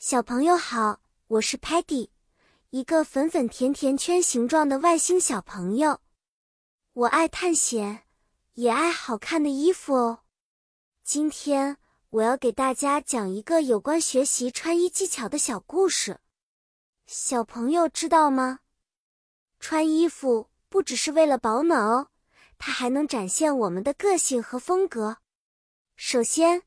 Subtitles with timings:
[0.00, 2.10] 小朋友好，我是 Patty，
[2.70, 6.00] 一个粉粉甜甜圈形状的外星小朋友。
[6.92, 8.04] 我爱探险，
[8.54, 10.20] 也爱好看的衣服哦。
[11.02, 11.78] 今天
[12.10, 16.20] 我要给大家讲一个有关学习穿衣技巧的小故事。
[17.08, 18.60] 小朋友知道吗？
[19.58, 22.06] 穿衣服不只是为了保暖哦，
[22.56, 25.16] 它还能展现我们的个性和风格。
[25.96, 26.62] 首先，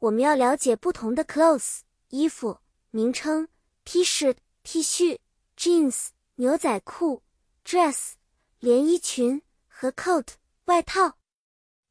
[0.00, 2.58] 我们要了解不同的 clothes 衣服
[2.92, 3.48] 名称
[3.84, 5.18] ：T 恤、T 恤、
[5.56, 7.22] jeans 牛仔裤、
[7.64, 8.12] dress
[8.60, 10.26] 连衣裙和 coat
[10.66, 11.18] 外套。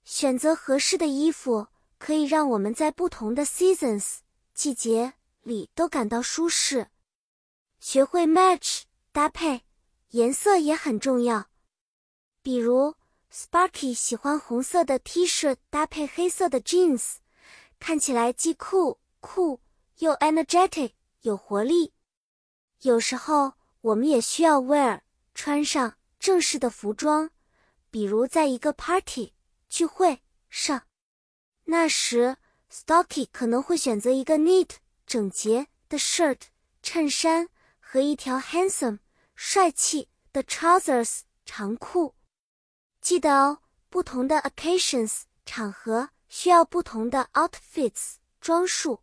[0.04, 1.68] 选择合适的衣服，
[1.98, 4.20] 可以让我们在不同的 seasons
[4.54, 6.88] 季节里都感到舒适。
[7.80, 9.64] 学会 match 搭配，
[10.12, 11.48] 颜色也很重要。
[12.44, 12.94] 比如
[13.34, 17.16] Sparky 喜欢红色的 T 恤搭配黑色的 jeans。
[17.80, 19.60] 看起来既酷酷
[20.02, 21.94] 又 energetic 有活力。
[22.82, 25.02] 有时候我们也需要 wear
[25.36, 27.30] 穿上正式的服装，
[27.90, 29.34] 比如在一个 party
[29.70, 30.88] 聚会上，
[31.66, 32.38] 那时
[32.72, 34.70] Stocky 可能会选择一个 neat
[35.06, 36.40] 整洁的 shirt
[36.82, 37.50] 衬衫
[37.80, 39.00] 和一条 handsome
[39.36, 42.16] 帅气的 trousers 长裤。
[43.00, 46.10] 记得哦，不同的 occasions 场合。
[46.34, 49.02] 需要不同的 outfits 装束。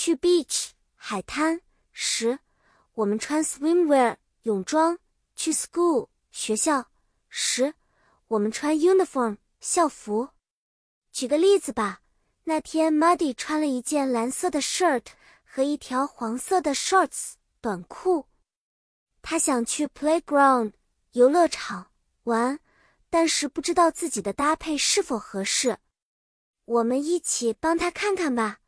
[0.00, 1.60] 去 beach 海滩
[1.90, 2.38] 时，
[2.94, 4.96] 我们穿 swimwear 泳装；
[5.34, 6.86] 去 school 学校
[7.28, 7.74] 时，
[8.28, 10.28] 我们穿 uniform 校服。
[11.10, 12.00] 举个例子吧，
[12.44, 15.06] 那天 Muddy 穿了一件蓝色的 shirt
[15.42, 18.26] 和一条黄色的 shorts 短裤。
[19.20, 20.74] 他想去 playground
[21.10, 21.90] 游乐场
[22.22, 22.60] 玩，
[23.10, 25.78] 但是不知道自己的搭配是否合适。
[26.66, 28.60] 我们一起帮他看看吧。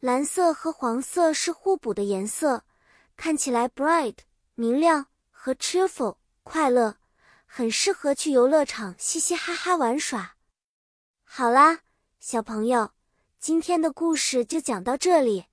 [0.00, 2.64] 蓝色和黄色是互补的颜色，
[3.16, 4.14] 看起来 bright
[4.54, 6.98] 明亮和 cheerful 快乐，
[7.46, 10.36] 很适合去游乐场嘻嘻哈哈玩耍。
[11.24, 11.80] 好啦，
[12.20, 12.92] 小朋友，
[13.40, 15.46] 今天的故事就讲到这里。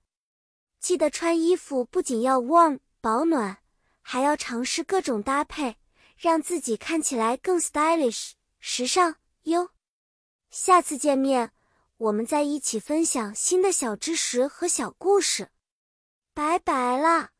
[0.80, 3.58] 记得穿衣服不仅要 warm 保暖，
[4.04, 5.78] 还要尝试各种搭配，
[6.16, 9.72] 让自己看起来更 stylish 时尚哟。
[10.52, 11.52] 下次见面，
[11.98, 15.50] 我们再一起分享新的小知识和小故事。
[16.34, 17.35] 拜拜啦！